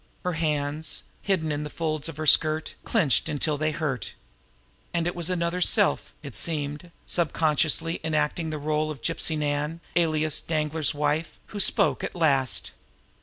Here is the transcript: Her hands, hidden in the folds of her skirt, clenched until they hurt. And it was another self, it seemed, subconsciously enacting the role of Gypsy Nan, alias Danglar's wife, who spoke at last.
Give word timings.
Her 0.23 0.33
hands, 0.33 1.03
hidden 1.21 1.51
in 1.51 1.63
the 1.63 1.69
folds 1.69 2.09
of 2.09 2.17
her 2.17 2.25
skirt, 2.25 2.73
clenched 2.83 3.29
until 3.29 3.55
they 3.55 3.69
hurt. 3.69 4.13
And 4.95 5.05
it 5.05 5.13
was 5.15 5.29
another 5.29 5.61
self, 5.61 6.15
it 6.23 6.35
seemed, 6.35 6.89
subconsciously 7.05 7.99
enacting 8.03 8.49
the 8.49 8.57
role 8.57 8.89
of 8.89 9.03
Gypsy 9.03 9.37
Nan, 9.37 9.79
alias 9.95 10.41
Danglar's 10.41 10.95
wife, 10.95 11.39
who 11.53 11.59
spoke 11.59 12.03
at 12.03 12.15
last. 12.15 12.71